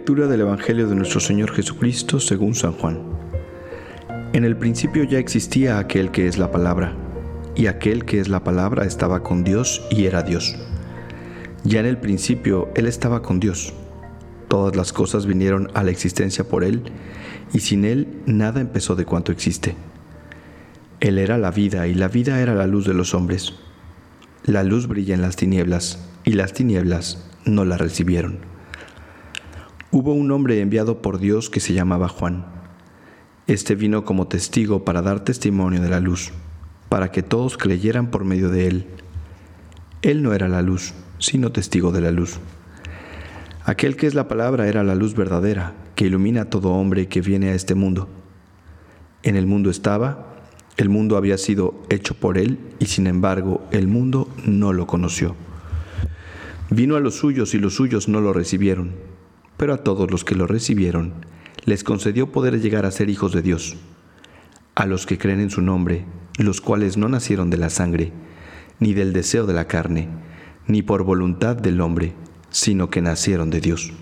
[0.00, 3.02] Lectura del Evangelio de nuestro Señor Jesucristo según San Juan.
[4.32, 6.96] En el principio ya existía aquel que es la palabra,
[7.54, 10.56] y aquel que es la palabra estaba con Dios y era Dios.
[11.64, 13.74] Ya en el principio Él estaba con Dios.
[14.48, 16.82] Todas las cosas vinieron a la existencia por Él,
[17.52, 19.76] y sin Él nada empezó de cuanto existe.
[21.00, 23.52] Él era la vida, y la vida era la luz de los hombres.
[24.46, 28.48] La luz brilla en las tinieblas, y las tinieblas no la recibieron.
[29.92, 32.46] Hubo un hombre enviado por Dios que se llamaba Juan.
[33.48, 36.30] Este vino como testigo para dar testimonio de la luz,
[36.88, 38.86] para que todos creyeran por medio de él.
[40.02, 42.38] Él no era la luz, sino testigo de la luz.
[43.64, 47.20] Aquel que es la palabra era la luz verdadera, que ilumina a todo hombre que
[47.20, 48.08] viene a este mundo.
[49.24, 50.36] En el mundo estaba,
[50.76, 55.34] el mundo había sido hecho por él, y sin embargo el mundo no lo conoció.
[56.70, 59.09] Vino a los suyos y los suyos no lo recibieron
[59.60, 61.12] pero a todos los que lo recibieron
[61.66, 63.76] les concedió poder llegar a ser hijos de Dios,
[64.74, 66.06] a los que creen en su nombre,
[66.38, 68.10] los cuales no nacieron de la sangre,
[68.78, 70.08] ni del deseo de la carne,
[70.66, 72.14] ni por voluntad del hombre,
[72.48, 73.92] sino que nacieron de Dios.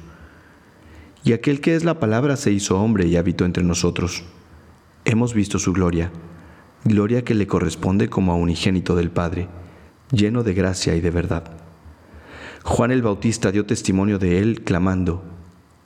[1.25, 4.23] Y aquel que es la palabra se hizo hombre y habitó entre nosotros.
[5.05, 6.13] Hemos visto su gloria,
[6.85, 9.49] gloria que le corresponde como a unigénito del Padre,
[10.13, 11.51] lleno de gracia y de verdad.
[12.63, 15.35] Juan el Bautista dio testimonio de él, clamando,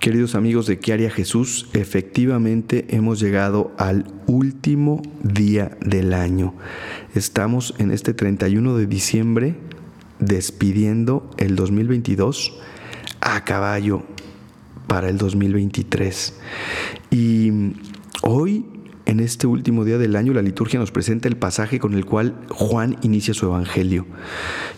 [0.00, 1.68] Queridos amigos de ¿Qué Jesús?
[1.72, 6.54] Efectivamente hemos llegado al último día del año.
[7.14, 9.56] Estamos en este 31 de diciembre
[10.18, 12.58] despidiendo el 2022
[13.20, 14.02] a caballo
[14.86, 16.34] para el 2023.
[17.10, 17.50] Y
[18.22, 18.66] hoy
[19.06, 22.34] en este último día del año la liturgia nos presenta el pasaje con el cual
[22.50, 24.04] Juan inicia su evangelio.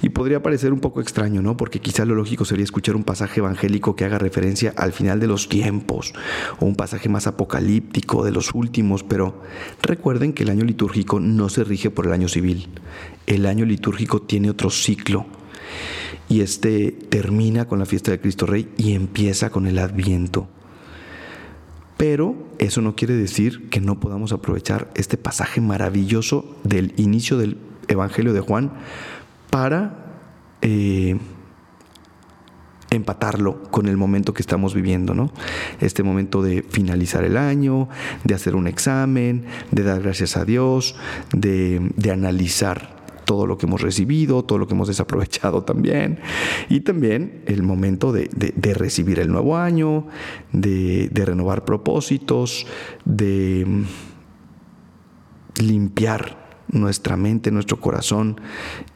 [0.02, 1.56] Y podría parecer un poco extraño, ¿no?
[1.56, 5.26] Porque quizá lo lógico sería escuchar un pasaje evangélico que haga referencia al final de
[5.26, 6.12] los tiempos
[6.60, 9.42] o un pasaje más apocalíptico de los últimos, pero
[9.82, 12.68] recuerden que el año litúrgico no se rige por el año civil.
[13.26, 15.26] El año litúrgico tiene otro ciclo
[16.28, 20.48] y este termina con la fiesta de Cristo Rey y empieza con el Adviento.
[21.98, 27.58] Pero eso no quiere decir que no podamos aprovechar este pasaje maravilloso del inicio del
[27.88, 28.70] Evangelio de Juan
[29.50, 30.06] para
[30.62, 31.18] eh,
[32.90, 35.32] empatarlo con el momento que estamos viviendo, ¿no?
[35.80, 37.88] Este momento de finalizar el año,
[38.22, 40.94] de hacer un examen, de dar gracias a Dios,
[41.32, 42.97] de, de analizar
[43.28, 46.18] todo lo que hemos recibido, todo lo que hemos desaprovechado también.
[46.70, 48.30] Y también el momento de,
[48.74, 50.06] recibir el nuevo año,
[50.50, 52.66] de, renovar propósitos,
[53.04, 53.82] de mm,
[55.62, 58.40] limpiar nuestra mente, nuestro corazón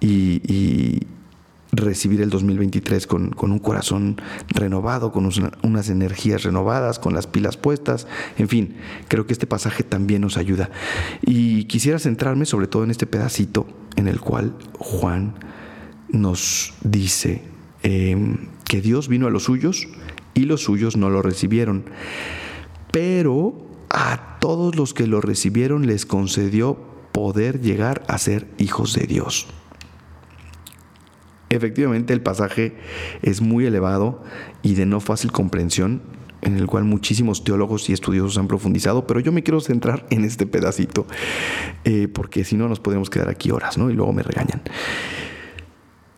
[0.00, 1.02] y,
[1.72, 5.28] recibir el 2023 con, un corazón renovado, con
[5.62, 8.06] unas energías renovadas, con las pilas puestas.
[8.36, 8.76] En fin,
[9.08, 10.70] creo que este pasaje también nos ayuda.
[11.22, 13.66] Y quisiera centrarme sobre todo en este pedacito
[13.96, 15.34] en el cual Juan
[16.10, 17.42] nos dice
[17.82, 19.88] em, que Dios vino a los suyos
[20.34, 21.84] y los suyos no lo recibieron.
[22.90, 26.78] Pero a todos los que lo recibieron les concedió
[27.12, 29.46] poder llegar a ser hijos de Dios.
[31.52, 32.72] Efectivamente el pasaje
[33.20, 34.22] es muy elevado
[34.62, 36.00] y de no fácil comprensión
[36.40, 40.24] en el cual muchísimos teólogos y estudiosos han profundizado, pero yo me quiero centrar en
[40.24, 41.06] este pedacito,
[41.84, 43.90] eh, porque si no nos podemos quedar aquí horas, ¿no?
[43.90, 44.62] Y luego me regañan.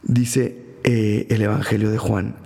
[0.04, 2.36] Dice eh, el Evangelio de Juan,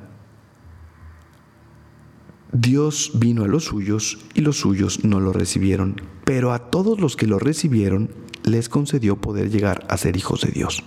[2.51, 7.17] Dios vino a los suyos y los suyos no lo recibieron, pero a todos los
[7.17, 8.11] que lo recibieron
[8.45, 10.83] les concedió poder llegar a ser hijos de Dios.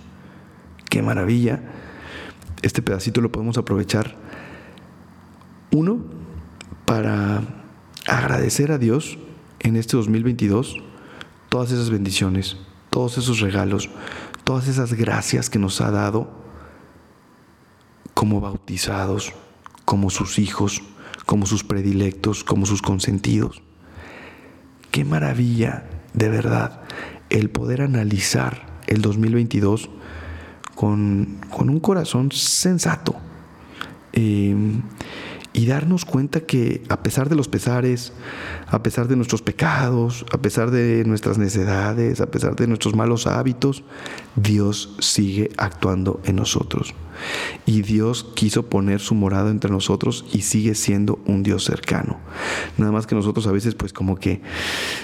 [0.90, 1.62] ¡Qué maravilla!
[2.62, 4.16] Este pedacito lo podemos aprovechar.
[5.72, 6.00] Uno,
[6.86, 7.42] para
[8.06, 9.18] agradecer a Dios
[9.60, 10.76] en este 2022
[11.48, 12.56] todas esas bendiciones,
[12.90, 13.90] todos esos regalos,
[14.44, 16.30] todas esas gracias que nos ha dado
[18.14, 19.32] como bautizados,
[19.84, 20.82] como sus hijos,
[21.26, 23.62] como sus predilectos, como sus consentidos.
[24.90, 26.82] Qué maravilla, de verdad,
[27.30, 29.88] el poder analizar el 2022
[30.82, 33.14] con, con un corazón sensato.
[34.12, 34.52] Eh,
[35.52, 38.12] y darnos cuenta que a pesar de los pesares,
[38.68, 43.26] a pesar de nuestros pecados, a pesar de nuestras necedades, a pesar de nuestros malos
[43.26, 43.84] hábitos,
[44.34, 46.94] Dios sigue actuando en nosotros.
[47.66, 52.18] Y Dios quiso poner su morada entre nosotros y sigue siendo un Dios cercano.
[52.78, 54.40] Nada más que nosotros a veces pues como que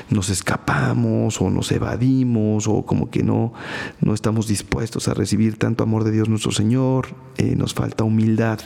[0.08, 3.52] nos escapamos o nos evadimos o como que no,
[4.00, 7.08] no estamos dispuestos a recibir tanto amor de Dios nuestro Señor.
[7.36, 8.60] Eh, nos falta humildad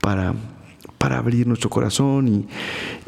[0.00, 0.34] para
[1.00, 2.46] para abrir nuestro corazón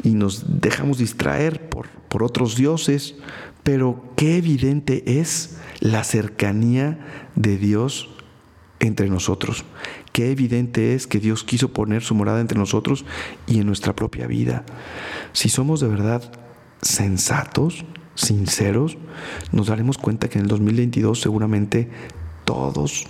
[0.03, 3.15] y, nos dejamos distraer por, por otros dioses,
[3.61, 8.09] pero qué evidente es la cercanía de Dios
[8.79, 9.63] entre nosotros.
[10.11, 13.05] Qué evidente es que Dios quiso poner su morada entre nosotros
[13.45, 14.65] y en nuestra propia vida.
[15.31, 16.23] Si somos de verdad
[16.81, 17.85] sensatos,
[18.15, 18.97] sinceros,
[19.51, 21.91] nos daremos cuenta que en el 2022 seguramente
[22.43, 23.05] todos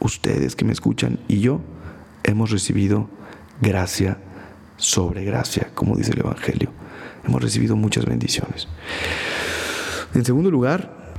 [0.00, 1.60] ustedes que me escuchan y yo
[2.24, 3.10] hemos recibido
[3.60, 4.18] gracia
[4.76, 6.70] sobre gracia, como dice el Evangelio.
[7.26, 8.68] Hemos recibido muchas bendiciones.
[10.14, 11.14] En segundo lugar,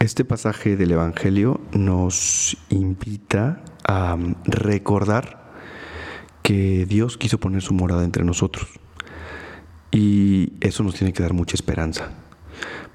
[0.00, 5.52] este pasaje del Evangelio nos invita a recordar
[6.42, 8.66] que Dios quiso poner su morada entre nosotros.
[9.92, 12.10] Y eso nos tiene que dar mucha esperanza,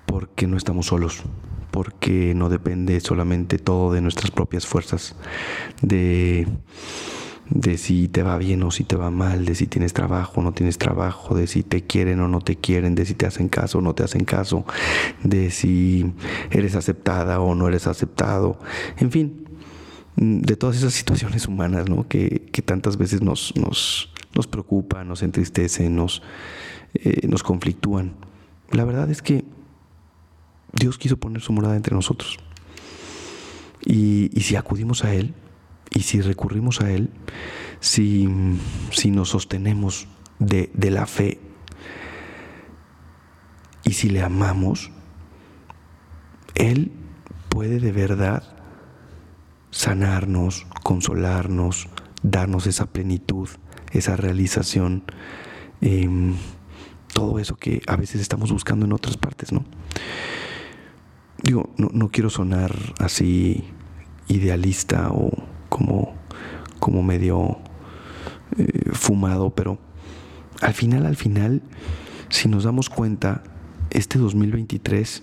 [0.05, 1.23] porque no estamos solos,
[1.71, 5.15] porque no depende solamente todo de nuestras propias fuerzas,
[5.81, 6.47] de
[7.49, 10.43] de si te va bien o si te va mal, de si tienes trabajo o
[10.43, 13.49] no tienes trabajo, de si te quieren o no te quieren, de si te hacen
[13.49, 14.65] caso o no te hacen caso,
[15.23, 16.13] de si
[16.49, 18.59] eres aceptada o no eres aceptado,
[18.97, 19.45] en fin,
[20.15, 22.07] de todas esas situaciones humanas ¿no?
[22.07, 26.23] que, tantas veces nos, nos, nos, preocupan, nos entristecen, nos,
[26.93, 28.13] eh, nos conflictúan.
[28.71, 29.43] La verdad es que
[30.73, 32.37] Dios quiso poner su morada entre nosotros.
[33.85, 35.33] Y, y si acudimos a Él,
[35.91, 37.09] y si recurrimos a Él,
[37.79, 40.07] si, nos sostenemos
[40.39, 41.39] de, de la fe
[43.83, 44.91] y si le amamos,
[46.55, 46.91] Él
[47.49, 48.43] puede de verdad
[49.71, 51.87] sanarnos, consolarnos,
[52.23, 53.49] darnos esa plenitud,
[53.91, 55.03] esa realización,
[55.81, 56.35] em,
[57.13, 59.63] todo eso que a veces estamos buscando en otras partes, ¿no?
[61.43, 63.63] Digo, no, no quiero sonar así
[64.27, 65.31] idealista o
[65.75, 66.13] como,
[66.79, 67.57] como medio
[68.57, 69.77] eh, fumado, pero
[70.61, 71.61] al final, al final,
[72.29, 73.43] si nos damos cuenta,
[73.89, 75.21] este 2023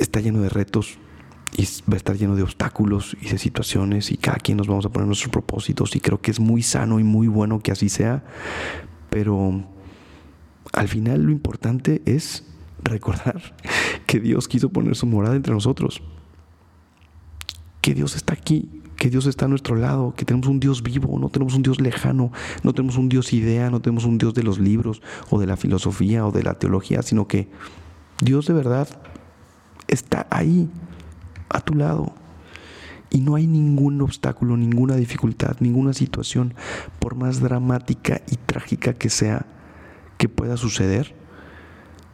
[0.00, 0.98] está lleno de retos
[1.56, 4.84] y va a estar lleno de obstáculos y de situaciones y cada quien nos vamos
[4.84, 7.88] a poner nuestros propósitos y creo que es muy sano y muy bueno que así
[7.88, 8.24] sea,
[9.10, 9.62] pero
[10.72, 12.48] al final lo importante es
[12.82, 13.54] recordar
[14.08, 16.02] que Dios quiso poner su morada entre nosotros
[17.82, 21.18] que Dios está aquí, que Dios está a nuestro lado, que tenemos un Dios vivo,
[21.18, 22.30] no tenemos un Dios lejano,
[22.62, 25.56] no tenemos un Dios idea, no tenemos un Dios de los libros o de la
[25.56, 27.48] filosofía o de la teología, sino que
[28.22, 28.88] Dios de verdad
[29.88, 30.70] está ahí,
[31.48, 32.14] a tu lado.
[33.10, 36.54] Y no hay ningún obstáculo, ninguna dificultad, ninguna situación,
[37.00, 39.46] por más dramática y trágica que sea,
[40.16, 41.14] que pueda suceder,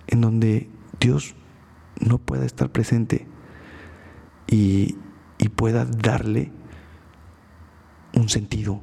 [0.06, 1.34] en donde Dios
[2.00, 3.26] no pueda estar presente.
[4.50, 4.96] Y,
[5.38, 6.50] y pueda darle
[8.14, 8.82] un sentido,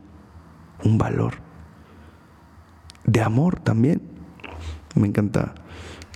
[0.83, 1.35] un valor,
[3.05, 4.01] de amor también.
[4.95, 5.55] Me encanta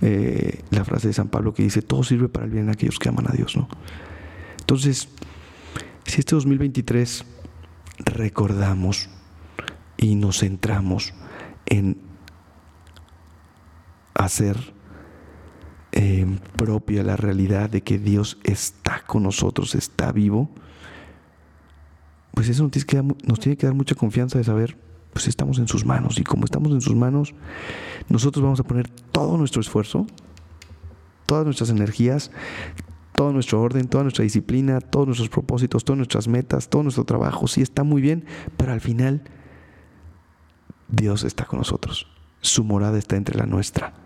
[0.00, 2.98] eh, la frase de San Pablo que dice, todo sirve para el bien a aquellos
[2.98, 3.68] que aman a Dios, ¿no?
[4.58, 5.08] Entonces,
[6.06, 7.24] si este 2023
[8.06, 9.10] recordamos
[9.96, 11.12] y nos centramos
[11.66, 11.98] en
[14.14, 14.72] hacer
[15.92, 20.48] eh, propia la realidad de que Dios está con nosotros, está vivo,
[22.32, 24.78] pues eso nos tiene, que dar, nos tiene que dar mucha confianza de saber,
[25.12, 26.18] pues estamos en sus manos.
[26.18, 27.34] Y como estamos en sus manos,
[28.08, 30.06] nosotros vamos a poner todo nuestro esfuerzo,
[31.26, 32.30] todas nuestras energías,
[33.14, 37.48] todo nuestro orden, toda nuestra disciplina, todos nuestros propósitos, todas nuestras metas, todo nuestro trabajo,
[37.48, 38.24] sí está muy bien,
[38.56, 39.22] pero al final
[40.88, 42.06] Dios está con nosotros.
[42.40, 43.99] Su morada está entre la nuestra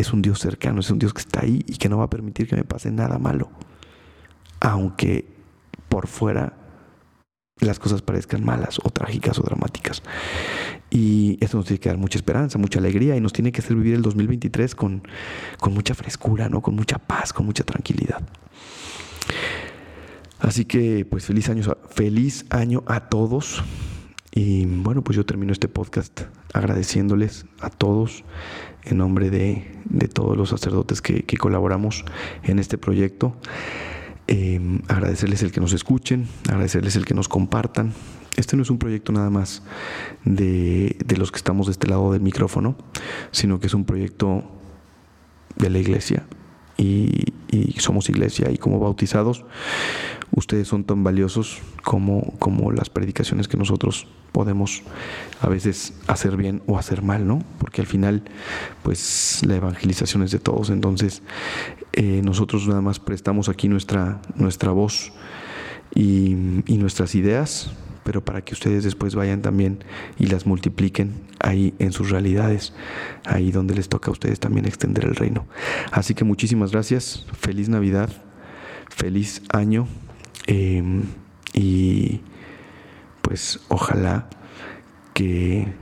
[0.00, 2.10] es un Dios cercano, es un Dios que está ahí y que no va a
[2.10, 3.50] permitir que me pase nada malo.
[4.60, 5.26] Aunque
[5.88, 6.54] por fuera
[7.60, 10.02] las cosas parezcan malas o trágicas o dramáticas.
[10.90, 13.76] Y esto nos tiene que dar mucha esperanza, mucha alegría y nos tiene que hacer
[13.76, 15.02] vivir el 2023 con,
[15.58, 16.62] con mucha frescura, ¿no?
[16.62, 18.22] con mucha paz, con mucha tranquilidad.
[20.38, 23.62] Así que pues feliz año, feliz año a todos.
[24.32, 28.24] Y bueno, pues yo termino este podcast agradeciéndoles a todos
[28.84, 29.66] en nombre de,
[30.12, 32.04] todos los sacerdotes que, colaboramos
[32.42, 33.36] en este proyecto.
[34.26, 37.94] Em, agradecerles el que nos escuchen, agradecerles el que nos compartan,
[38.36, 39.62] Este no es un proyecto nada más
[40.24, 42.76] de, de los que estamos de este lado del micrófono,
[43.32, 44.44] sino que es un proyecto
[45.56, 46.24] de la iglesia,
[46.78, 47.34] y,
[47.78, 49.44] somos iglesia y como bautizados,
[50.38, 54.82] ustedes son tan valiosos como, como las predicaciones que nosotros podemos
[55.40, 57.42] a veces hacer bien o hacer mal, ¿no?
[57.58, 58.22] Porque al final,
[58.82, 61.22] pues la evangelización es de todos, entonces
[61.92, 65.12] eh, nosotros nada más prestamos aquí nuestra, nuestra voz
[65.94, 67.70] y, y nuestras ideas
[68.04, 69.84] pero para que ustedes después vayan también
[70.18, 72.72] y las multipliquen ahí en sus realidades,
[73.26, 75.46] ahí donde les toca a ustedes también extender el reino.
[75.92, 78.08] Así que muchísimas gracias, feliz Navidad,
[78.88, 79.86] feliz año
[80.48, 81.04] em,
[81.54, 82.20] y
[83.22, 84.28] pues ojalá
[85.14, 85.72] que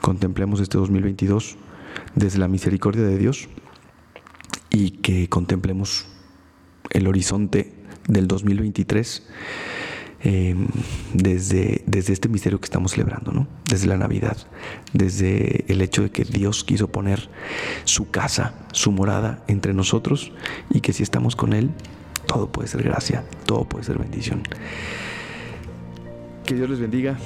[0.00, 1.58] contemplemos este 2022
[2.14, 3.48] desde la misericordia de Dios
[4.70, 6.06] y que contemplemos
[6.90, 7.74] el horizonte
[8.08, 9.22] del 2023
[10.26, 10.68] Em,
[11.12, 13.46] desde, desde este misterio que estamos celebrando, ¿no?
[13.68, 14.38] Desde la Navidad,
[14.94, 17.28] desde el hecho de que Dios quiso poner
[17.84, 20.32] su casa, su morada entre nosotros
[20.70, 21.72] y que si estamos con Él,
[22.26, 24.42] todo puede ser gracia, todo puede ser bendición.
[26.44, 27.16] Que Dios les bendiga.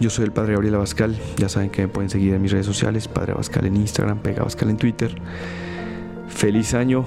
[0.00, 1.16] Yo soy el Padre Gabriel Abascal.
[1.36, 4.40] Ya saben que me pueden seguir en mis redes sociales, Padre Abascal en Instagram, Pega
[4.40, 5.14] Abascal en Twitter.
[6.28, 7.04] Feliz año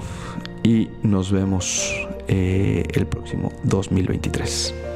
[0.62, 1.94] y nos vemos
[2.28, 4.95] eh, el próximo 2023.